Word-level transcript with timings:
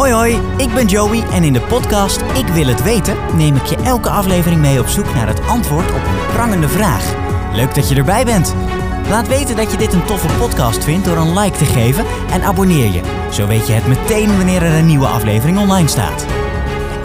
Hoi 0.00 0.12
hoi, 0.12 0.40
ik 0.56 0.74
ben 0.74 0.86
Joey 0.86 1.22
en 1.32 1.44
in 1.44 1.52
de 1.52 1.60
podcast 1.60 2.20
Ik 2.20 2.46
wil 2.46 2.66
het 2.66 2.82
weten 2.82 3.16
neem 3.36 3.56
ik 3.56 3.64
je 3.64 3.76
elke 3.76 4.08
aflevering 4.08 4.60
mee 4.60 4.80
op 4.80 4.86
zoek 4.86 5.14
naar 5.14 5.26
het 5.26 5.46
antwoord 5.46 5.90
op 5.90 5.94
een 5.94 6.32
prangende 6.32 6.68
vraag. 6.68 7.14
Leuk 7.54 7.74
dat 7.74 7.88
je 7.88 7.94
erbij 7.94 8.24
bent. 8.24 8.54
Laat 9.08 9.28
weten 9.28 9.56
dat 9.56 9.70
je 9.70 9.76
dit 9.76 9.92
een 9.92 10.04
toffe 10.04 10.36
podcast 10.38 10.84
vindt 10.84 11.04
door 11.04 11.16
een 11.16 11.38
like 11.38 11.58
te 11.58 11.64
geven 11.64 12.04
en 12.30 12.42
abonneer 12.42 12.92
je. 12.92 13.00
Zo 13.30 13.46
weet 13.46 13.66
je 13.66 13.72
het 13.72 13.86
meteen 13.86 14.36
wanneer 14.36 14.62
er 14.62 14.78
een 14.78 14.86
nieuwe 14.86 15.06
aflevering 15.06 15.58
online 15.58 15.88
staat. 15.88 16.26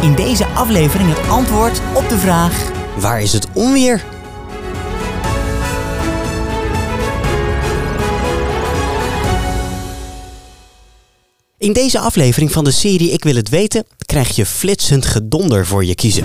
In 0.01 0.15
deze 0.15 0.45
aflevering 0.45 1.09
het 1.09 1.29
antwoord 1.29 1.81
op 1.93 2.09
de 2.09 2.17
vraag: 2.17 2.71
Waar 2.97 3.21
is 3.21 3.33
het 3.33 3.47
onweer? 3.53 4.14
In 11.65 11.73
deze 11.73 11.99
aflevering 11.99 12.51
van 12.51 12.63
de 12.63 12.71
serie 12.71 13.11
Ik 13.11 13.23
wil 13.23 13.35
het 13.35 13.49
weten 13.49 13.83
krijg 14.05 14.35
je 14.35 14.45
flitsend 14.45 15.05
gedonder 15.05 15.65
voor 15.65 15.85
je 15.85 15.95
kiezen. 15.95 16.23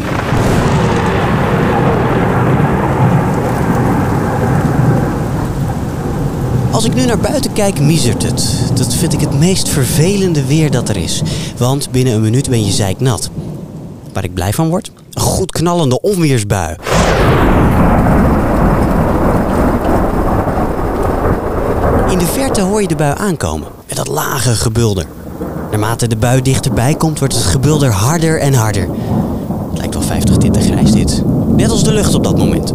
Als 6.71 6.85
ik 6.85 6.95
nu 6.95 7.05
naar 7.05 7.19
buiten 7.19 7.53
kijk, 7.53 7.81
miezert 7.81 8.23
het. 8.23 8.53
Dat 8.75 8.95
vind 8.95 9.13
ik 9.13 9.21
het 9.21 9.39
meest 9.39 9.69
vervelende 9.69 10.47
weer 10.47 10.71
dat 10.71 10.89
er 10.89 10.97
is. 10.97 11.23
Want 11.57 11.91
binnen 11.91 12.15
een 12.15 12.21
minuut 12.21 12.51
ben 12.51 12.65
je 12.65 12.73
zeiknat. 12.73 13.31
Waar 14.13 14.25
ik 14.25 14.35
blij 14.35 14.53
van 14.53 14.69
word? 14.69 14.91
Een 15.13 15.23
goed 15.23 15.53
knallende 15.53 16.01
onweersbui. 16.01 16.77
In 22.11 22.19
de 22.19 22.27
verte 22.33 22.61
hoor 22.61 22.81
je 22.81 22.89
de 22.89 22.97
bui 22.97 23.15
aankomen, 23.19 23.69
met 23.87 23.97
dat 23.97 24.09
lage 24.09 24.55
gebulder. 24.55 25.07
Naarmate 25.71 26.09
de 26.09 26.17
bui 26.17 26.43
dichterbij 26.43 26.95
komt, 26.95 27.19
wordt 27.19 27.35
het 27.35 27.45
gebulder 27.45 27.91
harder 27.91 28.41
en 28.41 28.55
harder. 28.55 28.89
Het 29.69 29.79
lijkt 29.79 29.95
wel 29.95 30.03
50 30.03 30.37
tinten 30.37 30.63
grijs 30.63 30.93
dit. 30.93 31.23
Net 31.57 31.71
als 31.71 31.85
de 31.85 31.93
lucht 31.93 32.15
op 32.15 32.25
dat 32.25 32.37
moment. 32.37 32.73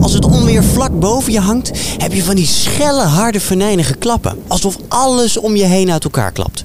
Als 0.00 0.12
het 0.12 0.24
onweer 0.24 0.64
vlak 0.64 1.00
boven 1.00 1.32
je 1.32 1.40
hangt, 1.40 1.70
heb 1.98 2.12
je 2.12 2.24
van 2.24 2.34
die 2.34 2.46
schelle, 2.46 3.02
harde, 3.02 3.40
venijnige 3.40 3.94
klappen. 3.94 4.42
Alsof 4.48 4.76
alles 4.88 5.36
om 5.36 5.56
je 5.56 5.64
heen 5.64 5.90
uit 5.90 6.04
elkaar 6.04 6.32
klapt. 6.32 6.64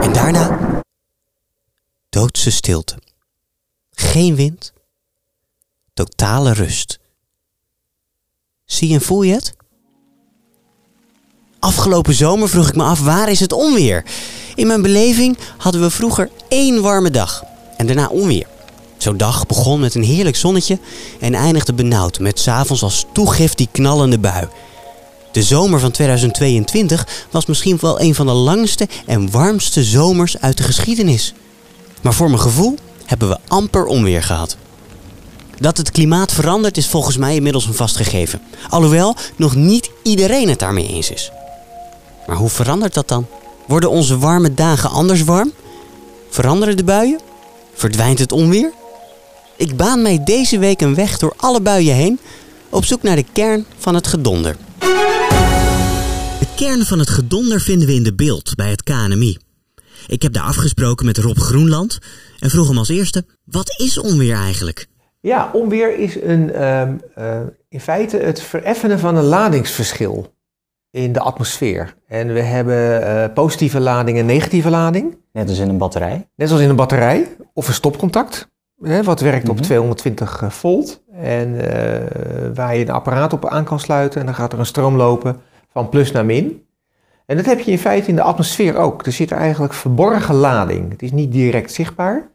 En 0.00 0.12
daarna 0.12 0.58
doodse 2.08 2.50
stilte. 2.50 2.98
Geen 3.90 4.34
wind. 4.34 4.72
Totale 5.94 6.52
rust. 6.52 6.98
Zie 8.64 8.94
en 8.94 9.00
voel 9.00 9.22
je 9.22 9.32
het? 9.32 9.54
Afgelopen 11.60 12.14
zomer 12.14 12.48
vroeg 12.48 12.68
ik 12.68 12.76
me 12.76 12.82
af 12.82 13.00
waar 13.00 13.30
is 13.30 13.40
het 13.40 13.52
onweer? 13.52 14.04
In 14.54 14.66
mijn 14.66 14.82
beleving 14.82 15.38
hadden 15.56 15.80
we 15.80 15.90
vroeger 15.90 16.30
één 16.48 16.82
warme 16.82 17.10
dag 17.10 17.44
en 17.76 17.86
daarna 17.86 18.06
onweer. 18.06 18.46
Zo'n 18.96 19.16
dag 19.16 19.46
begon 19.46 19.80
met 19.80 19.94
een 19.94 20.02
heerlijk 20.02 20.36
zonnetje 20.36 20.78
en 21.20 21.34
eindigde 21.34 21.72
benauwd 21.72 22.18
met 22.18 22.38
s'avonds 22.38 22.82
als 22.82 23.06
toegift 23.12 23.58
die 23.58 23.68
knallende 23.72 24.18
bui. 24.18 24.48
De 25.32 25.42
zomer 25.42 25.80
van 25.80 25.90
2022 25.90 27.26
was 27.30 27.46
misschien 27.46 27.78
wel 27.80 28.00
een 28.00 28.14
van 28.14 28.26
de 28.26 28.32
langste 28.32 28.88
en 29.06 29.30
warmste 29.30 29.84
zomers 29.84 30.40
uit 30.40 30.56
de 30.56 30.62
geschiedenis. 30.62 31.34
Maar 32.02 32.14
voor 32.14 32.28
mijn 32.28 32.40
gevoel 32.40 32.74
hebben 33.04 33.28
we 33.28 33.38
amper 33.48 33.84
onweer 33.86 34.22
gehad. 34.22 34.56
Dat 35.58 35.76
het 35.76 35.90
klimaat 35.90 36.32
verandert 36.32 36.76
is 36.76 36.86
volgens 36.86 37.16
mij 37.16 37.34
inmiddels 37.34 37.66
een 37.66 37.74
vastgegeven. 37.74 38.40
Alhoewel 38.68 39.16
nog 39.36 39.54
niet 39.54 39.90
iedereen 40.02 40.48
het 40.48 40.58
daarmee 40.58 40.88
eens 40.88 41.10
is. 41.10 41.30
Maar 42.30 42.38
hoe 42.38 42.48
verandert 42.48 42.94
dat 42.94 43.08
dan? 43.08 43.26
Worden 43.66 43.90
onze 43.90 44.18
warme 44.18 44.54
dagen 44.54 44.90
anders 44.90 45.24
warm? 45.24 45.52
Veranderen 46.28 46.76
de 46.76 46.84
buien? 46.84 47.20
Verdwijnt 47.74 48.18
het 48.18 48.32
onweer? 48.32 48.72
Ik 49.56 49.76
baan 49.76 50.02
mij 50.02 50.24
deze 50.24 50.58
week 50.58 50.80
een 50.80 50.94
weg 50.94 51.18
door 51.18 51.32
alle 51.36 51.60
buien 51.60 51.94
heen 51.94 52.20
op 52.68 52.84
zoek 52.84 53.02
naar 53.02 53.16
de 53.16 53.24
kern 53.32 53.66
van 53.78 53.94
het 53.94 54.06
gedonder. 54.06 54.56
De 56.38 56.46
kern 56.56 56.84
van 56.84 56.98
het 56.98 57.10
gedonder 57.10 57.60
vinden 57.60 57.88
we 57.88 57.94
in 57.94 58.02
de 58.02 58.14
beeld 58.14 58.54
bij 58.54 58.70
het 58.70 58.82
KNMI. 58.82 59.38
Ik 60.06 60.22
heb 60.22 60.32
daar 60.32 60.44
afgesproken 60.44 61.06
met 61.06 61.18
Rob 61.18 61.38
Groenland 61.38 61.98
en 62.38 62.50
vroeg 62.50 62.68
hem 62.68 62.78
als 62.78 62.88
eerste: 62.88 63.24
wat 63.44 63.74
is 63.76 63.98
onweer 63.98 64.36
eigenlijk? 64.36 64.86
Ja, 65.20 65.50
onweer 65.52 65.98
is 65.98 66.14
een, 66.22 66.52
ehm, 66.52 66.94
eh, 67.14 67.40
in 67.68 67.80
feite 67.80 68.16
het 68.16 68.42
vereffenen 68.42 68.98
van 68.98 69.16
een 69.16 69.24
ladingsverschil 69.24 70.38
in 70.90 71.12
de 71.12 71.20
atmosfeer. 71.20 71.94
En 72.06 72.32
we 72.32 72.40
hebben 72.40 73.06
eh, 73.06 73.32
positieve 73.34 73.80
lading 73.80 74.18
en 74.18 74.26
negatieve 74.26 74.70
lading. 74.70 75.16
Net 75.32 75.48
als 75.48 75.58
in 75.58 75.68
een 75.68 75.78
batterij. 75.78 76.28
Net 76.36 76.50
als 76.50 76.60
in 76.60 76.68
een 76.68 76.76
batterij 76.76 77.28
of 77.54 77.68
een 77.68 77.74
stopcontact. 77.74 78.48
Hè, 78.82 79.02
wat 79.02 79.20
werkt 79.20 79.48
op 79.48 79.60
220 79.60 80.44
volt. 80.48 81.02
En 81.12 81.72
eh, 81.72 82.06
waar 82.54 82.76
je 82.76 82.84
een 82.84 82.90
apparaat 82.90 83.32
op 83.32 83.46
aan 83.48 83.64
kan 83.64 83.80
sluiten. 83.80 84.20
En 84.20 84.26
dan 84.26 84.34
gaat 84.34 84.52
er 84.52 84.58
een 84.58 84.66
stroom 84.66 84.96
lopen 84.96 85.40
van 85.68 85.88
plus 85.88 86.12
naar 86.12 86.24
min. 86.24 86.64
En 87.26 87.36
dat 87.36 87.46
heb 87.46 87.60
je 87.60 87.70
in 87.70 87.78
feite 87.78 88.08
in 88.08 88.16
de 88.16 88.22
atmosfeer 88.22 88.76
ook. 88.76 89.06
Er 89.06 89.12
zit 89.12 89.30
er 89.30 89.36
eigenlijk 89.36 89.72
verborgen 89.72 90.34
lading. 90.34 90.90
Het 90.90 91.02
is 91.02 91.12
niet 91.12 91.32
direct 91.32 91.72
zichtbaar. 91.72 92.28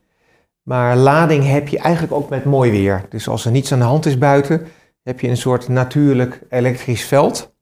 Maar 0.64 0.96
lading 0.96 1.48
heb 1.48 1.68
je 1.68 1.80
eigenlijk 1.80 2.14
ook 2.14 2.30
met 2.30 2.46
mooi 2.46 2.72
weer. 2.72 3.06
Dus 3.10 3.28
als 3.28 3.46
er 3.46 3.52
niets 3.52 3.72
aan 3.72 3.80
de 3.80 3.86
hand 3.86 4.06
is 4.06 4.18
buiten, 4.18 4.68
heb 5.04 5.20
je 5.20 5.28
een 5.28 5.38
soort 5.38 5.68
natuurlijk 5.68 6.42
elektrisch 6.50 7.06
veld. 7.06 7.55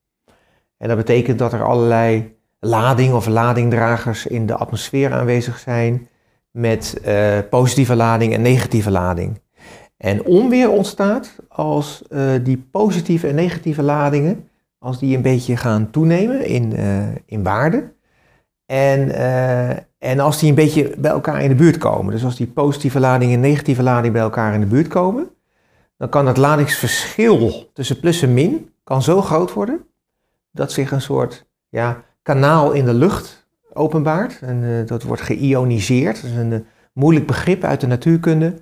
En 0.78 0.88
dat 0.88 0.98
betekent 0.98 1.40
dat 1.40 1.54
er 1.54 1.64
allerlei 1.64 2.36
lading 2.60 3.14
of 3.14 3.28
ladingdragers 3.28 4.28
in 4.28 4.46
de 4.46 4.56
atmosfeer 4.56 5.14
aanwezig 5.14 5.60
zijn 5.60 6.08
met 6.52 7.02
uh, 7.08 7.38
positieve 7.50 7.96
lading 7.96 8.34
en 8.34 8.42
negatieve 8.42 8.92
lading. 8.92 9.42
En 9.98 10.26
onweer 10.26 10.70
ontstaat 10.70 11.36
als 11.48 12.04
uh, 12.10 12.32
die 12.44 12.58
positieve 12.72 13.28
en 13.28 13.36
negatieve 13.36 13.82
ladingen, 13.82 14.50
als 14.80 15.00
die 15.00 15.16
een 15.16 15.22
beetje 15.22 15.58
gaan 15.58 15.90
toenemen 15.92 16.46
in, 16.46 16.74
uh, 16.80 17.08
in 17.26 17.44
waarde. 17.44 17.92
En, 18.66 19.16
en 19.98 20.20
als 20.20 20.40
die 20.40 20.50
een 20.50 20.56
beetje 20.56 20.94
bij 20.98 21.12
elkaar 21.12 21.42
in 21.42 21.50
de 21.50 21.56
buurt 21.56 21.78
komen. 21.78 22.14
Dus 22.14 22.24
als 22.24 22.36
die 22.36 22.48
positieve 22.48 23.00
lading 23.00 23.34
en 23.34 23.40
negatieve 23.40 23.84
lading 23.84 24.14
bij 24.14 24.22
elkaar 24.22 24.54
in 24.54 24.60
de 24.60 24.66
buurt 24.66 24.88
komen, 24.88 25.30
dan 25.98 26.10
kan 26.10 26.28
het 26.28 26.38
ladingsverschil 26.38 27.70
tussen 27.74 28.00
plus 28.00 28.22
en 28.22 28.34
min 28.34 28.70
kan 28.84 29.02
zo 29.02 29.22
groot 29.22 29.54
worden 29.54 29.86
dat 30.54 30.72
zich 30.72 30.92
een 30.92 31.02
soort 31.02 31.46
ja, 31.70 32.04
kanaal 32.22 32.72
in 32.72 32.86
de 32.86 32.94
lucht 32.94 33.48
openbaart. 33.74 34.40
En 34.42 34.62
uh, 34.62 34.88
dat 34.88 35.04
wordt 35.04 35.22
geïoniseerd. 35.22 36.22
Dat 36.22 36.32
is 36.32 36.38
een 36.38 36.52
uh, 36.52 36.60
moeilijk 36.94 37.28
begrip 37.28 37.64
uit 37.64 37.82
de 37.82 37.88
natuurkunde. 37.88 38.54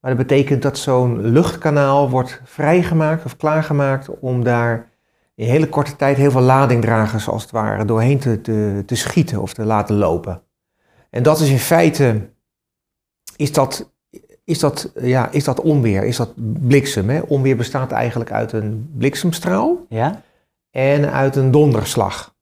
Maar 0.00 0.16
dat 0.16 0.26
betekent 0.26 0.62
dat 0.62 0.78
zo'n 0.78 1.20
luchtkanaal 1.20 2.10
wordt 2.10 2.40
vrijgemaakt 2.44 3.24
of 3.24 3.36
klaargemaakt 3.36 4.08
om 4.20 4.44
daar 4.44 4.88
in 5.34 5.48
hele 5.48 5.68
korte 5.68 5.96
tijd 5.96 6.16
heel 6.16 6.30
veel 6.30 6.40
ladingdragers 6.40 7.28
als 7.28 7.42
het 7.42 7.50
ware 7.50 7.84
doorheen 7.84 8.18
te, 8.18 8.40
te, 8.40 8.82
te 8.86 8.94
schieten 8.94 9.42
of 9.42 9.54
te 9.54 9.64
laten 9.64 9.96
lopen. 9.96 10.42
En 11.10 11.22
dat 11.22 11.40
is 11.40 11.50
in 11.50 11.58
feite, 11.58 12.28
is 13.36 13.52
dat, 13.52 13.92
is 14.44 14.58
dat, 14.58 14.92
ja, 15.00 15.30
is 15.30 15.44
dat 15.44 15.60
onweer, 15.60 16.04
is 16.04 16.16
dat 16.16 16.32
bliksem. 16.66 17.08
Hè? 17.08 17.20
Onweer 17.20 17.56
bestaat 17.56 17.92
eigenlijk 17.92 18.32
uit 18.32 18.52
een 18.52 18.90
bliksemstraal. 18.96 19.86
Ja? 19.88 20.22
En 20.76 21.12
uit 21.12 21.36
een 21.36 21.50
donderslag. 21.50 22.34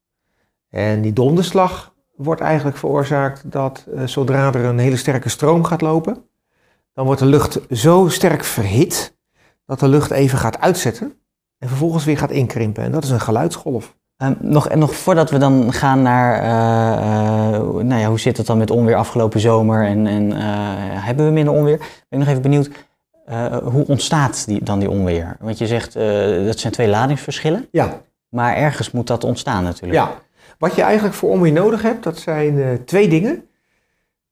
En 0.69 1.01
die 1.01 1.13
donderslag 1.13 1.93
wordt 2.15 2.41
eigenlijk 2.41 2.77
veroorzaakt 2.77 3.51
dat 3.51 3.85
uh, 3.87 4.07
zodra 4.07 4.53
er 4.53 4.65
een 4.65 4.79
hele 4.79 4.95
sterke 4.95 5.29
stroom 5.29 5.63
gaat 5.63 5.81
lopen, 5.81 6.23
dan 6.93 7.05
wordt 7.05 7.19
de 7.19 7.25
lucht 7.25 7.59
zo 7.71 8.07
sterk 8.09 8.43
verhit 8.43 9.17
dat 9.65 9.79
de 9.79 9.87
lucht 9.87 10.11
even 10.11 10.37
gaat 10.37 10.59
uitzetten 10.59 11.13
en 11.57 11.67
vervolgens 11.67 12.05
weer 12.05 12.17
gaat 12.17 12.31
inkrimpen. 12.31 12.83
En 12.83 12.91
dat 12.91 13.03
is 13.03 13.09
een 13.09 13.19
geluidsgolf. 13.19 13.95
Um, 14.17 14.37
nog, 14.39 14.67
en 14.67 14.79
nog 14.79 14.95
voordat 14.95 15.29
we 15.29 15.37
dan 15.37 15.73
gaan 15.73 16.01
naar, 16.01 16.43
uh, 16.43 17.59
uh, 17.59 17.83
nou 17.83 18.01
ja, 18.01 18.07
hoe 18.07 18.19
zit 18.19 18.37
het 18.37 18.47
dan 18.47 18.57
met 18.57 18.71
onweer 18.71 18.95
afgelopen 18.95 19.39
zomer 19.39 19.85
en, 19.85 20.07
en 20.07 20.31
hebben 21.01 21.25
we 21.25 21.31
minder 21.31 21.53
onweer? 21.53 21.77
Ben 21.77 21.87
ik 22.09 22.17
nog 22.17 22.27
even 22.27 22.41
benieuwd, 22.41 22.69
hoe 23.63 23.87
ontstaat 23.87 24.45
die, 24.45 24.63
dan 24.63 24.79
die 24.79 24.89
onweer? 24.89 25.37
Want 25.39 25.57
je 25.57 25.67
zegt, 25.67 25.93
dat 26.45 26.59
zijn 26.59 26.73
twee 26.73 26.87
ladingsverschillen. 26.87 27.67
Ja. 27.71 28.01
Maar 28.35 28.55
ergens 28.55 28.91
moet 28.91 29.07
dat 29.07 29.23
ontstaan 29.23 29.63
natuurlijk. 29.63 29.93
Ja, 29.93 30.21
wat 30.57 30.75
je 30.75 30.81
eigenlijk 30.81 31.15
voor 31.15 31.29
onweer 31.29 31.51
nodig 31.51 31.81
hebt, 31.81 32.03
dat 32.03 32.17
zijn 32.17 32.53
uh, 32.53 32.67
twee 32.85 33.07
dingen. 33.07 33.45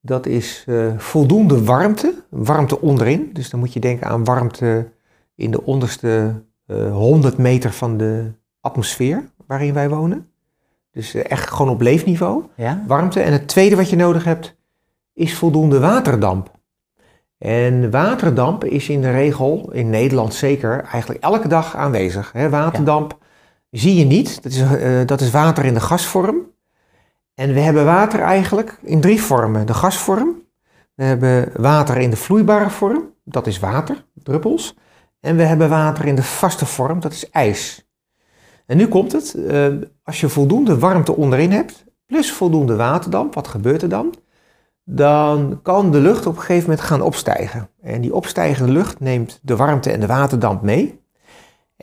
Dat 0.02 0.26
is 0.26 0.66
uh, 0.68 0.98
voldoende 0.98 1.64
warmte, 1.64 2.14
warmte 2.30 2.82
onderin. 2.82 3.30
Dus 3.34 3.50
dan 3.50 3.60
moet 3.60 3.74
je 3.74 3.80
denken 3.80 4.08
aan 4.08 4.24
warmte 4.24 4.92
in 5.36 5.52
de 5.52 5.66
onderste 5.66 6.44
uh, 6.68 6.92
100 6.92 7.38
meter 7.38 7.72
van 7.72 7.98
de 7.98 8.32
atmosfeer 8.62 9.24
waarin 9.48 9.74
wij 9.74 9.90
wonen. 9.90 10.30
Dus 10.92 11.14
echt 11.14 11.50
gewoon 11.50 11.72
op 11.72 11.82
leefniveau. 11.82 12.44
Ja? 12.56 12.84
Warmte. 12.88 13.20
En 13.22 13.32
het 13.32 13.48
tweede 13.48 13.76
wat 13.76 13.90
je 13.90 13.96
nodig 13.96 14.24
hebt, 14.24 14.56
is 15.14 15.36
voldoende 15.36 15.80
waterdamp. 15.80 16.52
En 17.38 17.92
waterdamp 17.92 18.64
is 18.64 18.90
in 18.90 19.02
de 19.02 19.12
regel, 19.12 19.70
in 19.72 19.90
Nederland 19.90 20.34
zeker, 20.34 20.84
eigenlijk 20.84 21.24
elke 21.24 21.48
dag 21.48 21.76
aanwezig. 21.76 22.32
Hè? 22.32 22.50
Waterdamp 22.50 23.22
zie 23.74 23.96
je 23.96 24.06
niet. 24.06 24.44
Dat 24.44 24.52
is, 24.52 24.62
uh, 24.62 25.06
dat 25.06 25.22
is 25.22 25.32
water 25.32 25.66
in 25.66 25.74
de 25.74 25.80
gasvorm. 25.80 26.52
En 27.36 27.54
we 27.54 27.60
hebben 27.60 27.86
water 27.86 28.20
eigenlijk 28.20 28.78
in 28.82 29.02
drie 29.02 29.22
vormen. 29.22 29.66
De 29.66 29.74
gasvorm, 29.74 30.42
we 30.94 31.04
hebben 31.04 31.50
water 31.62 31.98
in 31.98 32.10
de 32.10 32.16
vloeibare 32.16 32.70
vorm, 32.70 33.14
dat 33.24 33.48
is 33.48 33.60
water, 33.60 34.06
druppels. 34.14 34.76
En 35.20 35.36
we 35.36 35.44
hebben 35.44 35.70
water 35.70 36.06
in 36.06 36.16
de 36.16 36.24
vaste 36.24 36.66
vorm, 36.66 37.00
dat 37.00 37.12
is 37.12 37.30
ijs. 37.30 37.88
En 38.66 38.78
nu 38.78 38.88
komt 38.88 39.12
het, 39.12 39.34
eh, 39.34 39.68
als 40.04 40.20
je 40.20 40.30
voldoende 40.30 40.80
warmte 40.80 41.16
onderin 41.16 41.52
hebt, 41.52 41.84
plus 42.06 42.32
voldoende 42.32 42.76
waterdamp, 42.76 43.34
wat 43.34 43.48
gebeurt 43.48 43.82
er 43.82 43.90
dan? 43.90 44.14
Dan 44.84 45.60
kan 45.62 45.92
de 45.92 46.00
lucht 46.00 46.26
op 46.26 46.36
een 46.36 46.42
gegeven 46.42 46.70
moment 46.70 46.88
gaan 46.88 47.02
opstijgen. 47.02 47.70
En 47.82 48.02
die 48.02 48.14
opstijgende 48.14 48.72
lucht 48.72 49.00
neemt 49.00 49.40
de 49.42 49.56
warmte 49.56 49.92
en 49.92 50.00
de 50.00 50.08
waterdamp 50.08 50.62
mee. 50.62 51.03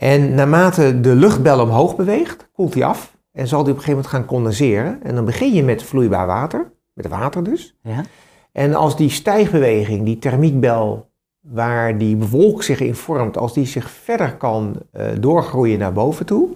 En 0.01 0.33
naarmate 0.33 0.99
de 0.99 1.15
luchtbel 1.15 1.59
omhoog 1.59 1.95
beweegt, 1.95 2.49
koelt 2.53 2.73
die 2.73 2.85
af 2.85 3.17
en 3.31 3.47
zal 3.47 3.63
die 3.63 3.71
op 3.71 3.77
een 3.77 3.83
gegeven 3.83 4.03
moment 4.03 4.07
gaan 4.07 4.25
condenseren. 4.25 5.03
En 5.03 5.15
dan 5.15 5.25
begin 5.25 5.53
je 5.53 5.63
met 5.63 5.83
vloeibaar 5.83 6.27
water, 6.27 6.71
met 6.93 7.07
water 7.07 7.43
dus. 7.43 7.75
Ja. 7.83 8.03
En 8.51 8.75
als 8.75 8.97
die 8.97 9.09
stijgbeweging, 9.09 10.05
die 10.05 10.19
thermiekbel, 10.19 11.09
waar 11.39 11.97
die 11.97 12.17
wolk 12.17 12.63
zich 12.63 12.79
in 12.79 12.95
vormt, 12.95 13.37
als 13.37 13.53
die 13.53 13.65
zich 13.65 13.89
verder 13.89 14.35
kan 14.35 14.75
uh, 14.93 15.05
doorgroeien 15.19 15.79
naar 15.79 15.93
boven 15.93 16.25
toe, 16.25 16.49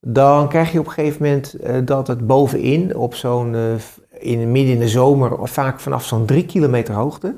dan 0.00 0.48
krijg 0.48 0.72
je 0.72 0.78
op 0.78 0.86
een 0.86 0.92
gegeven 0.92 1.22
moment 1.22 1.56
uh, 1.64 1.76
dat 1.84 2.06
het 2.06 2.26
bovenin, 2.26 2.96
op 2.96 3.14
zo'n, 3.14 3.54
uh, 3.54 3.74
in, 4.18 4.52
midden 4.52 4.74
in 4.74 4.80
de 4.80 4.88
zomer, 4.88 5.48
vaak 5.48 5.80
vanaf 5.80 6.04
zo'n 6.04 6.26
drie 6.26 6.46
kilometer 6.46 6.94
hoogte, 6.94 7.34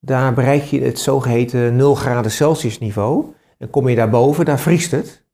daar 0.00 0.34
bereik 0.34 0.62
je 0.62 0.80
het 0.80 0.98
zogeheten 0.98 1.76
0 1.76 1.94
graden 1.94 2.30
Celsius 2.30 2.78
niveau. 2.78 3.24
En 3.62 3.70
kom 3.70 3.88
je 3.88 3.96
daarboven, 3.96 4.44
daar 4.44 4.60
vriest 4.60 4.90
het. 4.90 5.24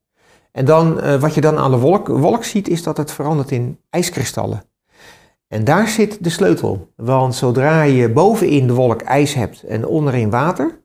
En 0.52 0.64
dan, 0.64 1.18
wat 1.20 1.34
je 1.34 1.40
dan 1.40 1.56
aan 1.56 1.70
de 1.70 1.78
wolk, 1.78 2.08
wolk 2.08 2.44
ziet, 2.44 2.68
is 2.68 2.82
dat 2.82 2.96
het 2.96 3.12
verandert 3.12 3.50
in 3.50 3.78
ijskristallen. 3.90 4.62
En 5.48 5.64
daar 5.64 5.88
zit 5.88 6.24
de 6.24 6.30
sleutel. 6.30 6.92
Want 6.96 7.34
zodra 7.34 7.82
je 7.82 8.12
bovenin 8.12 8.66
de 8.66 8.72
wolk 8.72 9.00
ijs 9.00 9.34
hebt 9.34 9.62
en 9.62 9.86
onderin 9.86 10.30
water, 10.30 10.80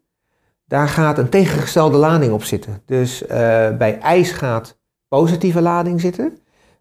daar 0.66 0.88
gaat 0.88 1.18
een 1.18 1.30
tegengestelde 1.30 1.98
lading 1.98 2.31
op 2.31 2.44
zitten. 2.44 2.81
Dus 2.86 3.22
uh, 3.22 3.28
bij 3.78 4.00
ijs 4.00 4.31
gaat 4.31 4.80
positieve 5.07 5.62
lading 5.62 6.01
zitten. 6.01 6.38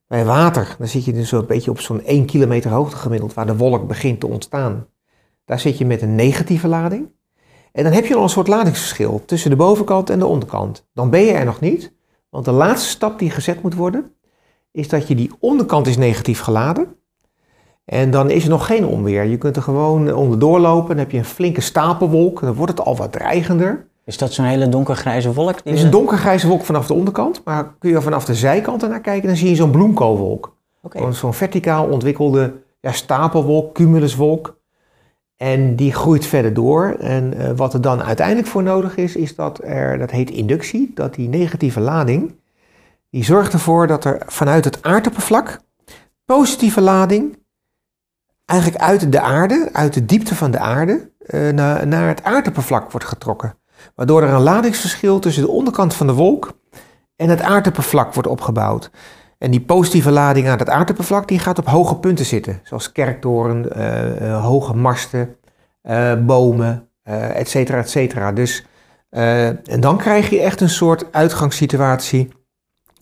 Bij 0.06 0.25
water, 0.25 0.75
dan 0.79 0.88
zit 0.88 1.05
je 1.05 1.12
dus 1.12 1.32
een 1.32 1.47
beetje 1.47 1.70
op 1.70 1.81
zo'n 1.81 2.05
1 2.05 2.26
kilometer 2.26 2.70
hoogte 2.70 2.97
gemiddeld, 2.97 3.35
waar 3.35 3.47
de 3.47 3.56
wolk 3.56 3.88
begint 3.88 4.20
te 4.20 4.26
ontstaan. 4.26 4.87
Daar 5.44 5.61
zit 5.61 5.79
je 5.79 5.87
met 5.87 6.03
een 6.03 6.14
negatieve 6.14 6.69
lading. 6.69 7.09
En 7.73 7.85
dan 7.85 7.93
heb 7.93 8.07
je 8.07 8.15
nog 8.15 8.23
een 8.23 8.29
soort 8.29 8.49
ladingsverschil 8.49 9.23
tussen 9.27 9.51
de 9.51 9.57
bovenkant 9.57 10.11
en 10.11 10.19
de 10.19 10.27
onderkant. 10.27 10.87
Dan 10.95 11.11
ben 11.11 11.21
je 11.21 11.33
er 11.33 11.45
nog 11.45 11.61
niet, 11.61 11.93
want 12.31 12.45
de 12.45 12.53
laatste 12.53 12.89
stap 12.89 13.19
die 13.19 13.31
gezet 13.31 13.63
moet 13.63 13.75
worden, 13.75 14.13
is 14.71 14.89
dat 14.89 15.09
je 15.09 15.15
die 15.15 15.31
onderkant 15.39 15.87
is 15.87 15.97
negatief 15.97 16.41
geladen. 16.41 16.97
En 17.85 18.11
dan 18.11 18.31
is 18.31 18.45
er 18.45 18.51
nog 18.51 18.67
geen 18.67 18.87
onweer. 18.87 19.25
Je 19.25 19.39
kunt 19.39 19.57
er 19.57 19.63
gewoon 19.63 20.15
onderdoor 20.15 20.61
lopen. 20.61 20.89
Dan 20.89 20.99
heb 20.99 21.11
je 21.11 21.19
een 21.19 21.25
flinke 21.25 21.61
stapelwolk. 21.61 22.41
Dan 22.41 22.55
wordt 22.55 22.79
het 22.79 22.87
al 22.87 22.97
wat 22.97 23.13
dreigender. 23.13 23.87
Is 24.05 24.19
dat 24.19 24.33
zo'n 24.33 24.45
hele 24.45 24.69
donkergrijze 24.69 25.33
wolk? 25.33 25.57
Het 25.57 25.67
is 25.67 25.83
een 25.83 25.91
donkergrijze 25.91 26.49
wolk 26.49 26.65
vanaf 26.65 26.87
de 26.87 26.95
onderkant. 26.95 27.41
Maar 27.45 27.75
kun 27.79 27.91
je 27.91 28.03
vanaf 28.03 28.25
de 28.25 28.35
zijkant 28.35 28.83
ernaar 28.83 29.01
kijken, 29.01 29.29
dan 29.29 29.37
zie 29.37 29.49
je 29.49 29.55
zo'n 29.55 29.71
bloemkoolwolk. 29.71 30.57
Okay. 30.83 31.13
Zo'n 31.13 31.35
verticaal 31.35 31.87
ontwikkelde 31.87 32.53
ja, 32.81 32.93
stapelwolk, 32.93 33.75
cumuluswolk. 33.75 34.61
En 35.37 35.76
die 35.76 35.93
groeit 35.93 36.26
verder 36.26 36.55
door. 36.55 36.96
En 36.99 37.34
uh, 37.37 37.50
wat 37.56 37.75
er 37.75 37.81
dan 37.81 38.02
uiteindelijk 38.02 38.49
voor 38.49 38.62
nodig 38.62 38.96
is, 38.96 39.17
is 39.17 39.34
dat 39.34 39.61
er, 39.64 39.99
dat 39.99 40.11
heet 40.11 40.31
inductie, 40.31 40.90
dat 40.94 41.14
die 41.14 41.29
negatieve 41.29 41.81
lading, 41.81 42.34
die 43.11 43.25
zorgt 43.25 43.52
ervoor 43.52 43.87
dat 43.87 44.05
er 44.05 44.23
vanuit 44.26 44.64
het 44.64 44.82
aardoppervlak 44.82 45.61
positieve 46.25 46.81
lading 46.81 47.38
eigenlijk 48.44 48.82
uit 48.82 49.12
de 49.12 49.20
aarde, 49.20 49.69
uit 49.73 49.94
de 49.94 50.05
diepte 50.05 50.34
van 50.34 50.50
de 50.50 50.58
aarde, 50.58 51.11
uh, 51.26 51.50
naar, 51.50 51.87
naar 51.87 52.08
het 52.08 52.25
aardoppervlak 52.25 52.90
wordt 52.90 53.06
getrokken. 53.06 53.58
Waardoor 53.94 54.23
er 54.23 54.32
een 54.32 54.43
ladingsverschil 54.43 55.19
tussen 55.19 55.43
de 55.43 55.49
onderkant 55.49 55.94
van 55.94 56.06
de 56.06 56.12
wolk 56.12 56.52
en 57.17 57.28
het 57.28 57.40
aardoppervlak 57.40 58.14
wordt 58.14 58.28
opgebouwd. 58.28 58.90
En 59.43 59.50
die 59.50 59.61
positieve 59.61 60.11
lading 60.11 60.49
aan 60.49 60.59
het 60.59 60.69
aardoppervlak 60.69 61.29
die 61.29 61.39
gaat 61.39 61.59
op 61.59 61.67
hoge 61.67 61.97
punten 61.97 62.25
zitten, 62.25 62.61
zoals 62.62 62.93
kerktoren, 62.93 63.79
uh, 63.79 64.21
uh, 64.21 64.44
hoge 64.44 64.75
masten, 64.75 65.37
bomen, 66.27 66.89
et 67.35 67.49
cetera, 67.49 67.79
et 67.79 67.91
cetera. 67.91 68.33
Dus, 68.33 68.67
en 69.11 69.81
dan 69.81 69.97
krijg 69.97 70.31
je 70.31 70.41
echt 70.41 70.61
een 70.61 70.69
soort 70.69 71.12
uitgangssituatie 71.12 72.29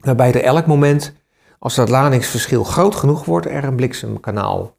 waarbij 0.01 0.33
er 0.33 0.43
elk 0.43 0.67
moment, 0.67 1.15
als 1.59 1.75
dat 1.75 1.89
ladingsverschil 1.89 2.65
groot 2.65 2.95
genoeg 2.95 3.25
wordt, 3.25 3.47
er 3.47 3.65
een 3.65 3.77
bliksemkanaal 3.77 4.77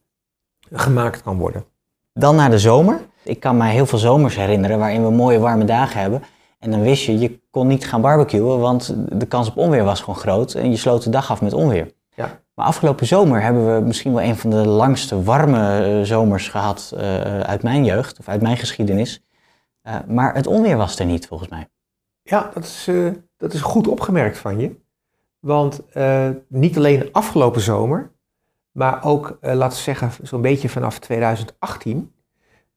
gemaakt 0.72 1.22
kan 1.24 1.38
worden. 1.38 1.66
Dan 2.14 2.36
naar 2.36 2.50
de 2.50 2.60
zomer. 2.60 3.00
Ik 3.24 3.40
kan 3.40 3.58
mij 3.58 3.72
heel 3.72 3.86
veel 3.86 4.00
zomers 4.00 4.36
herinneren 4.36 4.80
waarin 4.80 5.04
we 5.04 5.12
mooie 5.12 5.40
warme 5.40 5.66
dagen 5.66 6.02
hebben. 6.02 6.24
En 6.62 6.72
dan 6.72 6.82
wist 6.82 7.04
je, 7.04 7.20
je 7.20 7.40
kon 7.50 7.68
niet 7.68 7.88
gaan 7.88 8.02
barbecuen, 8.02 8.60
want 8.60 8.96
de 9.20 9.26
kans 9.26 9.50
op 9.50 9.58
onweer 9.58 9.84
was 9.84 10.00
gewoon 10.00 10.16
groot. 10.16 10.54
En 10.54 10.70
je 10.70 10.78
sloot 10.78 11.04
de 11.04 11.10
dag 11.10 11.32
af 11.32 11.42
met 11.42 11.54
onweer. 11.54 11.94
Ja. 12.16 12.42
Maar 12.54 12.66
afgelopen 12.66 13.08
zomer 13.08 13.42
hebben 13.42 13.76
we 13.76 13.86
misschien 13.86 14.14
wel 14.14 14.24
een 14.24 14.36
van 14.36 14.50
de 14.50 14.66
langste 14.68 15.24
warme 15.24 15.84
eh, 15.84 16.06
zomers 16.06 16.50
gehad 16.50 16.92
uh, 16.96 17.40
uit 17.40 17.64
mijn 17.64 17.86
jeugd, 17.86 18.20
of 18.20 18.28
uit 18.28 18.42
mijn 18.42 18.58
geschiedenis. 18.58 19.24
Uh, 19.84 19.96
maar 20.08 20.36
het 20.36 20.48
onweer 20.48 20.78
was 20.78 21.00
er 21.00 21.06
niet, 21.06 21.28
volgens 21.28 21.50
mij. 21.50 21.68
Ja, 22.22 22.52
dat 22.54 22.64
is, 22.64 22.88
uh, 22.88 23.12
dat 23.38 23.54
is 23.54 23.62
goed 23.62 23.88
opgemerkt 23.88 24.38
van 24.38 24.60
je. 24.60 24.80
Want 25.40 25.82
niet 26.48 26.78
alleen 26.78 27.10
afgelopen 27.12 27.62
zomer, 27.62 28.12
maar 28.72 29.04
ook, 29.04 29.38
laten 29.42 29.78
we 29.78 29.84
zeggen, 29.84 30.12
zo'n 30.22 30.42
beetje 30.42 30.70
vanaf 30.70 31.00
2018 31.00 32.12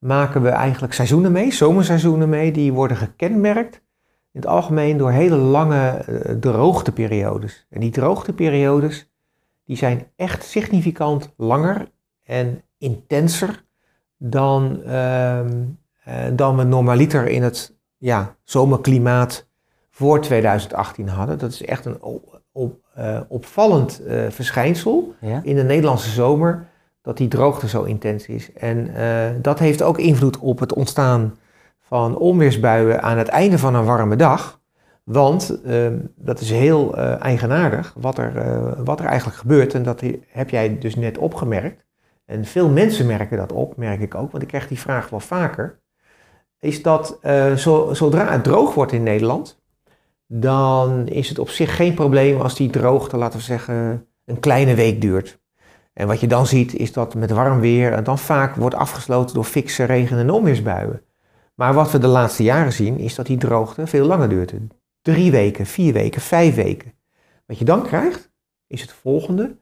maken 0.04 0.42
we 0.42 0.48
eigenlijk 0.48 0.92
seizoenen 0.92 1.32
mee, 1.32 1.52
zomerseizoenen 1.52 2.28
mee, 2.28 2.52
die 2.52 2.72
worden 2.72 2.96
gekenmerkt 2.96 3.74
in 4.32 4.40
het 4.40 4.46
algemeen 4.46 4.96
door 4.96 5.10
hele 5.10 5.36
lange 5.36 6.04
uh, 6.08 6.34
droogteperiodes. 6.34 7.66
En 7.70 7.80
die 7.80 7.90
droogteperiodes, 7.90 9.10
die 9.64 9.76
zijn 9.76 10.06
echt 10.16 10.44
significant 10.44 11.32
langer 11.36 11.90
en 12.22 12.62
intenser 12.78 13.64
dan, 14.16 14.80
uh, 14.86 15.40
dan 16.32 16.56
we 16.56 16.62
normaliter 16.62 17.26
in 17.28 17.42
het 17.42 17.76
ja, 17.96 18.36
zomerklimaat 18.42 19.46
voor 19.90 20.20
2018 20.20 21.08
hadden. 21.08 21.38
Dat 21.38 21.50
is 21.50 21.62
echt 21.62 21.84
een 21.84 22.02
op, 22.52 22.78
uh, 22.98 23.20
opvallend 23.28 24.02
verschijnsel 24.28 25.14
ja? 25.20 25.40
in 25.44 25.56
de 25.56 25.64
Nederlandse 25.64 26.10
zomer 26.10 26.66
dat 27.04 27.16
die 27.16 27.28
droogte 27.28 27.68
zo 27.68 27.82
intens 27.82 28.26
is. 28.26 28.52
En 28.52 28.90
uh, 28.90 29.42
dat 29.42 29.58
heeft 29.58 29.82
ook 29.82 29.98
invloed 29.98 30.38
op 30.38 30.58
het 30.58 30.72
ontstaan 30.72 31.38
van 31.80 32.16
onweersbuien 32.16 33.02
aan 33.02 33.18
het 33.18 33.28
einde 33.28 33.58
van 33.58 33.74
een 33.74 33.84
warme 33.84 34.16
dag. 34.16 34.60
Want 35.02 35.58
dat 36.16 36.40
is 36.40 36.50
heel 36.50 36.96
eigenaardig 37.18 37.94
wat 38.00 38.18
er, 38.18 38.84
wat 38.84 39.00
er 39.00 39.06
eigenlijk 39.06 39.38
gebeurt. 39.38 39.74
En 39.74 39.82
dat 39.82 40.02
heb 40.28 40.50
jij 40.50 40.78
dus 40.78 40.96
net 40.96 41.18
opgemerkt. 41.18 41.84
En 42.24 42.44
veel 42.44 42.68
mensen 42.68 43.06
merken 43.06 43.36
dat 43.36 43.52
op, 43.52 43.76
merk 43.76 44.00
ik 44.00 44.14
ook, 44.14 44.30
want 44.30 44.42
ik 44.42 44.48
krijg 44.48 44.68
die 44.68 44.78
vraag 44.78 45.08
wel 45.08 45.20
vaker. 45.20 45.80
Is 46.58 46.82
dat 46.82 47.18
zo, 47.56 47.88
zodra 47.92 48.32
het 48.32 48.44
droog 48.44 48.74
wordt 48.74 48.92
in 48.92 49.02
Nederland, 49.02 49.62
dan 50.26 51.06
is 51.06 51.28
het 51.28 51.38
op 51.38 51.48
zich 51.48 51.76
geen 51.76 51.94
probleem 51.94 52.40
als 52.40 52.54
die 52.54 52.70
droogte, 52.70 53.16
laten 53.16 53.38
we 53.38 53.44
zeggen, 53.44 54.06
een 54.24 54.40
kleine 54.40 54.74
week 54.74 55.00
duurt. 55.00 55.42
En 55.94 56.06
wat 56.06 56.20
je 56.20 56.26
dan 56.26 56.46
ziet 56.46 56.74
is 56.74 56.92
dat 56.92 57.14
met 57.14 57.30
warm 57.30 57.60
weer 57.60 57.92
en 57.92 58.04
dan 58.04 58.18
vaak 58.18 58.56
wordt 58.56 58.74
afgesloten 58.74 59.34
door 59.34 59.44
fikse 59.44 59.84
regen- 59.84 60.18
en 60.18 60.30
onweersbuien. 60.30 61.02
Maar 61.54 61.74
wat 61.74 61.90
we 61.90 61.98
de 61.98 62.06
laatste 62.06 62.42
jaren 62.42 62.72
zien 62.72 62.98
is 62.98 63.14
dat 63.14 63.26
die 63.26 63.36
droogte 63.36 63.86
veel 63.86 64.06
langer 64.06 64.28
duurt. 64.28 64.54
Drie 65.02 65.30
weken, 65.30 65.66
vier 65.66 65.92
weken, 65.92 66.20
vijf 66.20 66.54
weken. 66.54 66.92
Wat 67.46 67.58
je 67.58 67.64
dan 67.64 67.82
krijgt 67.82 68.32
is 68.66 68.80
het 68.80 68.92
volgende. 68.92 69.56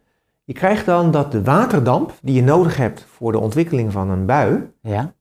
Je 0.45 0.53
krijgt 0.53 0.87
dan 0.87 1.11
dat 1.11 1.33
de 1.33 1.43
waterdamp 1.43 2.13
die 2.23 2.35
je 2.35 2.43
nodig 2.43 2.77
hebt 2.77 3.07
voor 3.09 3.33
de 3.33 3.39
ontwikkeling 3.39 3.93
van 3.93 4.11
een 4.11 4.27
bui, 4.27 4.71
ja. 4.83 5.15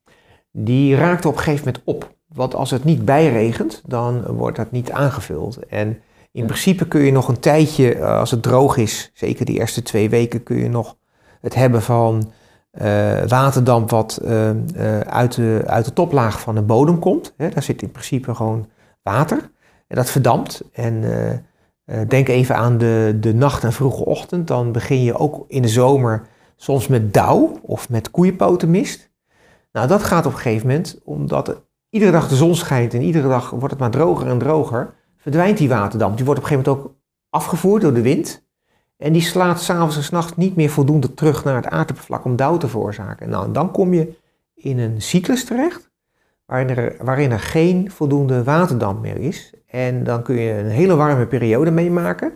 die 0.51 0.96
raakt 0.96 1.25
op 1.25 1.34
een 1.34 1.39
gegeven 1.39 1.65
moment 1.65 1.84
op. 1.86 2.15
Want 2.27 2.56
als 2.56 2.72
het 2.72 2.84
niet 2.84 3.06
bijregent, 3.06 3.82
dan 3.86 4.25
wordt 4.25 4.58
dat 4.58 4.72
niet 4.72 4.91
aangevuld. 4.91 5.58
En 5.58 6.01
in 6.32 6.46
principe 6.46 6.88
kun 6.88 7.01
je 7.01 7.12
nog 7.12 7.27
een 7.27 7.39
tijdje, 7.39 7.96
eh, 7.96 8.18
als 8.20 8.32
het 8.32 8.44
droog 8.44 8.77
is, 8.77 9.12
zeker 9.13 9.46
die 9.46 9.60
eerste 9.60 9.82
twee 9.82 10.10
weken, 10.10 10.44
kun 10.44 10.58
je 10.58 10.70
nog 10.70 10.98
het 11.42 11.56
hebben 11.56 11.82
van 11.82 12.32
uh, 12.82 13.24
waterdamp 13.28 13.90
wat 13.90 14.20
uh, 14.24 14.50
uh, 14.50 15.00
uit, 15.00 15.36
de, 15.36 15.64
uit 15.66 15.86
de 15.86 15.94
toplaag 15.94 16.40
van 16.40 16.56
de 16.56 16.62
bodem 16.62 17.00
komt. 17.00 17.34
Hè, 17.38 17.50
daar 17.50 17.64
zit 17.64 17.82
in 17.82 17.92
principe 17.92 18.36
gewoon 18.36 18.68
water. 19.04 19.52
En 19.88 19.96
dat 19.96 20.10
verdampt. 20.10 20.64
En 20.72 21.04
denk 22.08 22.28
even 22.28 22.56
aan 22.56 22.78
de, 22.78 23.18
de 23.20 23.34
nacht 23.34 23.64
en 23.64 23.74
vroege 23.74 24.06
ochtend. 24.06 24.48
Dan 24.48 24.72
begin 24.72 25.04
je 25.04 25.18
ook 25.18 25.46
in 25.48 25.62
de 25.62 25.68
zomer 25.68 26.28
soms 26.56 26.88
met 26.88 27.14
dauw 27.14 27.60
of 27.62 27.90
met 27.90 28.12
koeienpotenmist. 28.12 29.12
Nou, 29.72 29.88
dat 29.88 30.04
gaat 30.04 30.26
op 30.26 30.32
een 30.32 30.38
gegeven 30.38 30.68
moment, 30.68 31.00
omdat 31.04 31.62
iedere 31.90 32.12
dag 32.12 32.28
de 32.28 32.36
zon 32.36 32.56
schijnt 32.56 32.94
en 32.94 33.02
iedere 33.02 33.28
dag 33.28 33.50
wordt 33.50 33.70
het 33.70 33.80
maar 33.80 33.92
droger 33.92 34.28
en 34.28 34.38
droger, 34.38 34.94
verdwijnt 35.18 35.58
die 35.58 35.70
waterdamp. 35.70 36.16
Die 36.16 36.26
wordt 36.26 36.40
op 36.40 36.46
een 36.46 36.52
gegeven 36.52 36.74
moment 36.74 36.94
ook 36.94 37.00
afgevoerd 37.30 37.82
door 37.82 37.94
de 37.94 38.02
wind. 38.02 38.50
En 39.01 39.13
die 39.13 39.22
slaat 39.22 39.62
s'avonds 39.62 39.96
en 39.96 40.03
s'nachts 40.03 40.36
niet 40.36 40.55
meer 40.55 40.70
voldoende 40.70 41.13
terug 41.13 41.43
naar 41.43 41.55
het 41.55 41.67
aardoppervlak 41.67 42.25
om 42.25 42.36
dauw 42.36 42.58
te 42.58 42.67
veroorzaken. 42.67 43.29
Nou, 43.29 43.46
en 43.46 43.53
dan 43.53 43.72
kom 43.72 43.93
je 43.93 44.13
in 44.55 44.79
een 44.79 45.01
cyclus 45.01 45.46
terecht 45.46 45.89
waarin 46.46 46.70
er, 46.70 46.96
waarin 47.00 47.31
er 47.31 47.39
geen 47.39 47.91
voldoende 47.91 48.43
waterdamp 48.43 49.01
meer 49.01 49.17
is. 49.17 49.53
En 49.67 50.03
dan 50.03 50.22
kun 50.22 50.36
je 50.36 50.53
een 50.53 50.70
hele 50.70 50.96
warme 50.96 51.25
periode 51.25 51.72
meemaken. 51.72 52.31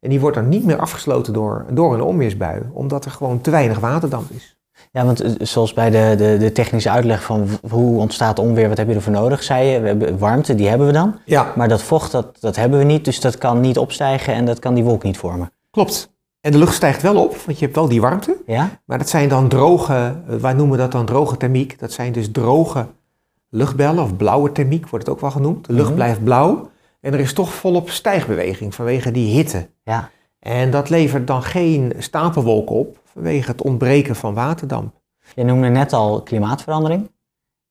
En 0.00 0.10
die 0.10 0.20
wordt 0.20 0.36
dan 0.36 0.48
niet 0.48 0.64
meer 0.64 0.78
afgesloten 0.78 1.32
door, 1.32 1.64
door 1.70 1.94
een 1.94 2.02
onweersbui, 2.02 2.62
omdat 2.72 3.04
er 3.04 3.10
gewoon 3.10 3.40
te 3.40 3.50
weinig 3.50 3.78
waterdamp 3.78 4.30
is. 4.30 4.58
Ja, 4.92 5.04
want 5.04 5.20
eh, 5.20 5.30
zoals 5.38 5.72
bij 5.72 5.90
de, 5.90 6.14
de, 6.16 6.36
de 6.38 6.52
technische 6.52 6.90
uitleg 6.90 7.22
van 7.22 7.48
hoe 7.70 8.00
ontstaat 8.00 8.38
onweer, 8.38 8.68
wat 8.68 8.78
heb 8.78 8.88
je 8.88 8.94
ervoor 8.94 9.12
nodig, 9.12 9.42
zei 9.42 9.66
je, 9.66 9.80
we 9.80 9.86
hebben 9.86 10.18
warmte, 10.18 10.54
die 10.54 10.68
hebben 10.68 10.86
we 10.86 10.92
dan. 10.92 11.18
Ja, 11.24 11.52
Maar 11.56 11.68
dat 11.68 11.82
vocht, 11.82 12.12
dat, 12.12 12.40
dat 12.40 12.56
hebben 12.56 12.78
we 12.78 12.84
niet, 12.84 13.04
dus 13.04 13.20
dat 13.20 13.38
kan 13.38 13.60
niet 13.60 13.78
opstijgen 13.78 14.34
en 14.34 14.44
dat 14.44 14.58
kan 14.58 14.74
die 14.74 14.84
wolk 14.84 15.02
niet 15.02 15.18
vormen. 15.18 15.50
Klopt. 15.70 16.12
En 16.40 16.52
de 16.52 16.58
lucht 16.58 16.74
stijgt 16.74 17.02
wel 17.02 17.22
op, 17.24 17.36
want 17.36 17.58
je 17.58 17.64
hebt 17.64 17.76
wel 17.76 17.88
die 17.88 18.00
warmte. 18.00 18.36
Ja? 18.46 18.80
Maar 18.84 18.98
dat 18.98 19.08
zijn 19.08 19.28
dan 19.28 19.48
droge, 19.48 20.16
eh, 20.28 20.36
wij 20.36 20.52
noemen 20.52 20.78
dat 20.78 20.92
dan 20.92 21.06
droge 21.06 21.36
thermiek. 21.36 21.78
Dat 21.78 21.92
zijn 21.92 22.12
dus 22.12 22.30
droge 22.32 22.86
luchtbellen 23.48 24.02
of 24.04 24.16
blauwe 24.16 24.52
thermiek 24.52 24.88
wordt 24.88 25.06
het 25.06 25.14
ook 25.14 25.20
wel 25.20 25.30
genoemd. 25.30 25.66
De 25.66 25.72
lucht 25.72 25.86
Mhm. 25.86 25.94
blijft 25.94 26.24
blauw 26.24 26.70
en 27.00 27.12
er 27.12 27.20
is 27.20 27.32
toch 27.32 27.52
volop 27.54 27.90
stijgbeweging 27.90 28.74
vanwege 28.74 29.10
die 29.10 29.32
hitte. 29.34 29.68
Ja. 29.84 30.10
En 30.38 30.70
dat 30.70 30.88
levert 30.88 31.26
dan 31.26 31.42
geen 31.42 31.92
stapelwolken 31.98 32.76
op 32.76 33.00
vanwege 33.04 33.50
het 33.50 33.62
ontbreken 33.62 34.16
van 34.16 34.34
waterdamp. 34.34 34.94
Je 35.34 35.44
noemde 35.44 35.68
net 35.68 35.92
al 35.92 36.22
klimaatverandering. 36.22 37.10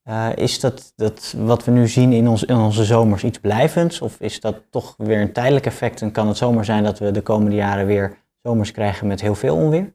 Eh, 0.10 0.28
is 0.36 0.60
dat, 0.60 0.94
dat 0.96 1.36
wat 1.38 1.66
we 1.66 1.72
nu 1.72 1.88
zien 1.88 2.14
in, 2.14 2.28
onze 2.58 2.86
zomers 2.86 3.24
iets 3.24 3.40
blijvends? 3.40 4.02
Of 4.02 4.16
is 4.20 4.40
dat 4.40 4.62
toch 4.70 4.94
weer 4.98 5.22
een 5.22 5.34
tijdelijk 5.34 5.66
effect? 5.66 6.02
En 6.02 6.12
kan 6.12 6.28
het 6.28 6.38
zomaar 6.38 6.66
zijn 6.66 6.84
dat 6.84 7.00
we 7.00 7.12
de 7.12 7.22
komende 7.22 7.56
jaren 7.56 7.86
weer 7.86 8.18
zomers 8.44 8.72
krijgen 8.72 9.08
met 9.08 9.22
heel 9.22 9.36
veel 9.36 9.56
onweer? 9.56 9.94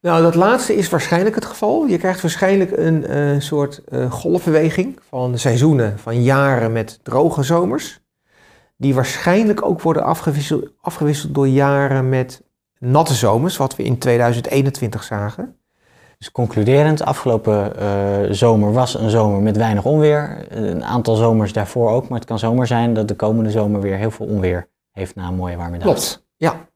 Nou, 0.00 0.22
dat 0.22 0.34
laatste 0.34 0.76
is 0.76 0.88
waarschijnlijk 0.88 1.34
het 1.34 1.44
geval. 1.44 1.86
Je 1.86 1.98
krijgt 1.98 2.20
waarschijnlijk 2.20 2.70
een 2.76 3.06
eh, 3.06 3.40
soort 3.40 3.84
eh, 3.84 4.12
golfbeweging 4.12 4.98
van 5.08 5.38
seizoenen, 5.38 5.98
van 5.98 6.22
jaren 6.22 6.72
met 6.72 7.00
droge 7.02 7.42
zomers. 7.42 8.00
Die 8.76 8.94
waarschijnlijk 8.94 9.64
ook 9.64 9.80
worden 9.80 10.04
afgewisseld 10.80 11.34
door 11.34 11.48
jaren 11.48 12.08
met 12.08 12.42
natte 12.78 13.14
zomers, 13.14 13.56
wat 13.56 13.76
we 13.76 13.82
in 13.82 13.98
2021 13.98 15.02
zagen. 15.02 15.57
Dus 16.18 16.30
concluderend, 16.32 17.02
afgelopen 17.02 17.76
eh, 17.76 18.32
zomer 18.34 18.72
was 18.72 18.94
een 18.94 19.10
zomer 19.10 19.40
met 19.40 19.56
weinig 19.56 19.84
onweer. 19.84 20.46
Een 20.48 20.84
aantal 20.84 21.16
zomers 21.16 21.52
daarvoor 21.52 21.90
ook, 21.90 22.08
maar 22.08 22.18
het 22.18 22.28
kan 22.28 22.38
zomaar 22.38 22.66
zijn 22.66 22.94
dat 22.94 23.08
de 23.08 23.16
komende 23.16 23.50
zomer 23.50 23.80
weer 23.80 23.96
heel 23.96 24.10
veel 24.10 24.26
onweer 24.26 24.68
heeft 24.92 25.14
na 25.14 25.28
een 25.28 25.34
mooie 25.34 25.56
warme 25.56 25.78
dag. 25.78 25.86
Klopt, 25.86 26.24
ja. 26.36 26.68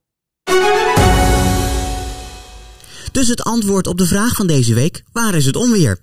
Dus 3.12 3.28
het 3.28 3.42
antwoord 3.42 3.87
op 3.87 3.99
de 3.99 4.06
vraag 4.06 4.34
van 4.34 4.46
deze 4.46 4.75
week: 4.75 5.02
waar 5.12 5.34
is 5.34 5.46
het 5.46 5.56
onweer? 5.56 5.99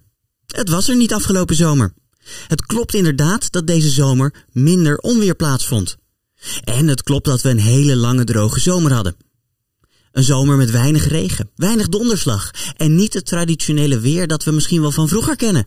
Het 0.46 0.69
was 0.69 0.88
er 0.88 0.96
niet 0.96 1.13
afgelopen 1.13 1.55
zomer. 1.55 1.93
Het 2.48 2.65
klopt 2.65 2.93
inderdaad 2.93 3.51
dat 3.51 3.67
deze 3.67 3.89
zomer 3.89 4.46
minder 4.51 4.98
onweer 4.98 5.36
plaatsvond. 5.36 5.98
En 6.63 6.88
het 6.88 7.03
klopt 7.03 7.25
dat 7.25 7.41
we 7.41 7.50
een 7.50 7.60
hele 7.60 7.96
lange 7.96 8.24
droge 8.24 8.60
zomer 8.60 8.93
hadden. 8.93 9.15
Een 10.12 10.24
zomer 10.24 10.58
met 10.58 10.72
weinig 10.72 11.08
regen, 11.08 11.50
weinig 11.56 11.89
donderslag 11.89 12.51
en 12.78 12.96
niet 12.96 13.13
het 13.13 13.25
traditionele 13.25 14.00
weer 14.00 14.28
dat 14.28 14.44
we 14.44 14.51
misschien 14.51 14.82
wel 14.82 14.92
van 14.92 15.08
vroeger 15.08 15.36
kennen. 15.36 15.66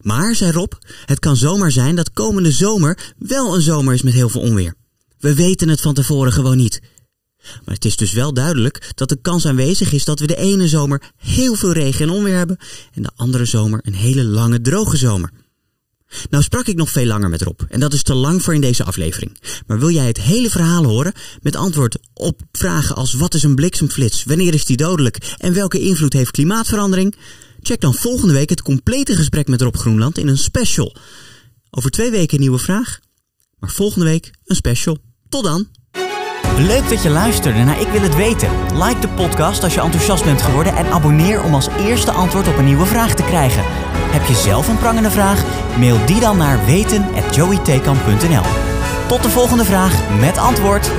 Maar, 0.00 0.34
zei 0.34 0.52
Rob, 0.52 0.72
het 1.04 1.18
kan 1.18 1.36
zomaar 1.36 1.70
zijn 1.70 1.96
dat 1.96 2.12
komende 2.12 2.52
zomer 2.52 3.14
wel 3.18 3.54
een 3.54 3.60
zomer 3.60 3.94
is 3.94 4.02
met 4.02 4.14
heel 4.14 4.28
veel 4.28 4.40
onweer. 4.40 4.74
We 5.18 5.34
weten 5.34 5.68
het 5.68 5.80
van 5.80 5.94
tevoren 5.94 6.32
gewoon 6.32 6.56
niet. 6.56 6.80
Maar 7.64 7.74
het 7.74 7.84
is 7.84 7.96
dus 7.96 8.12
wel 8.12 8.34
duidelijk 8.34 8.92
dat 8.94 9.08
de 9.08 9.18
kans 9.22 9.46
aanwezig 9.46 9.92
is 9.92 10.04
dat 10.04 10.20
we 10.20 10.26
de 10.26 10.36
ene 10.36 10.68
zomer 10.68 11.12
heel 11.16 11.54
veel 11.54 11.72
regen 11.72 12.08
en 12.08 12.14
onweer 12.14 12.36
hebben 12.36 12.58
en 12.92 13.02
de 13.02 13.10
andere 13.16 13.44
zomer 13.44 13.80
een 13.82 13.94
hele 13.94 14.24
lange 14.24 14.60
droge 14.60 14.96
zomer. 14.96 15.30
Nou 16.30 16.42
sprak 16.42 16.66
ik 16.66 16.76
nog 16.76 16.90
veel 16.90 17.06
langer 17.06 17.28
met 17.28 17.42
Rob 17.42 17.60
en 17.68 17.80
dat 17.80 17.92
is 17.92 18.02
te 18.02 18.14
lang 18.14 18.42
voor 18.42 18.54
in 18.54 18.60
deze 18.60 18.84
aflevering. 18.84 19.38
Maar 19.66 19.78
wil 19.78 19.90
jij 19.90 20.06
het 20.06 20.20
hele 20.20 20.50
verhaal 20.50 20.84
horen 20.84 21.12
met 21.40 21.56
antwoord 21.56 21.98
op 22.14 22.40
vragen 22.52 22.96
als 22.96 23.14
wat 23.14 23.34
is 23.34 23.42
een 23.42 23.54
bliksemflits, 23.54 24.24
wanneer 24.24 24.54
is 24.54 24.64
die 24.64 24.76
dodelijk 24.76 25.34
en 25.38 25.54
welke 25.54 25.80
invloed 25.80 26.12
heeft 26.12 26.30
klimaatverandering? 26.30 27.14
Check 27.62 27.80
dan 27.80 27.94
volgende 27.94 28.32
week 28.32 28.50
het 28.50 28.62
complete 28.62 29.16
gesprek 29.16 29.48
met 29.48 29.60
Rob 29.60 29.76
Groenland 29.76 30.18
in 30.18 30.28
een 30.28 30.38
special. 30.38 30.96
Over 31.70 31.90
twee 31.90 32.10
weken 32.10 32.34
een 32.34 32.40
nieuwe 32.40 32.58
vraag, 32.58 33.00
maar 33.58 33.70
volgende 33.70 34.04
week 34.04 34.30
een 34.44 34.56
special. 34.56 34.98
Tot 35.28 35.44
dan! 35.44 35.68
Leuk 36.58 36.88
dat 36.88 37.02
je 37.02 37.10
luisterde 37.10 37.58
naar 37.58 37.80
Ik 37.80 37.88
Wil 37.88 38.00
Het 38.00 38.16
Weten. 38.16 38.50
Like 38.74 39.00
de 39.00 39.08
podcast 39.08 39.62
als 39.62 39.74
je 39.74 39.80
enthousiast 39.80 40.24
bent 40.24 40.42
geworden 40.42 40.76
en 40.76 40.86
abonneer 40.86 41.42
om 41.42 41.54
als 41.54 41.68
eerste 41.78 42.10
antwoord 42.10 42.48
op 42.48 42.56
een 42.56 42.64
nieuwe 42.64 42.86
vraag 42.86 43.14
te 43.14 43.22
krijgen. 43.22 43.91
Heb 44.12 44.24
je 44.24 44.34
zelf 44.34 44.68
een 44.68 44.78
prangende 44.78 45.10
vraag? 45.10 45.44
Mail 45.78 46.06
die 46.06 46.20
dan 46.20 46.36
naar 46.36 46.64
weten@joeytekan.nl. 46.64 48.44
Tot 49.08 49.22
de 49.22 49.30
volgende 49.30 49.64
vraag 49.64 50.18
met 50.18 50.38
antwoord. 50.38 50.90